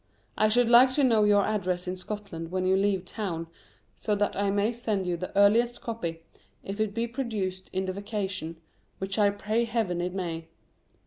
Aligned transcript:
I 0.35 0.47
should 0.49 0.67
like 0.67 0.91
to 0.93 1.03
know 1.03 1.25
your 1.25 1.43
address 1.45 1.87
in 1.87 1.95
Scotland 1.95 2.49
when 2.49 2.65
you 2.65 2.75
leave 2.75 3.05
town, 3.05 3.45
so 3.95 4.15
that 4.15 4.35
I 4.35 4.49
may 4.49 4.73
send 4.73 5.05
you 5.05 5.15
the 5.15 5.31
earliest 5.37 5.81
copy 5.81 6.23
if 6.63 6.79
it 6.79 6.95
be 6.95 7.05
produced 7.05 7.69
in 7.71 7.85
the 7.85 7.93
vacation, 7.93 8.55
which 8.97 9.19
I 9.19 9.29
pray 9.29 9.65
Heaven 9.65 10.01
it 10.01 10.15
may. 10.15 10.47